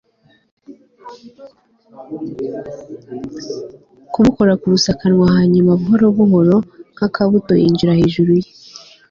[4.11, 6.55] kumukora ku rusakanwa, hanyuma buhoro buhoro,
[6.93, 8.49] nk'akabuto, yinjira hejuru ye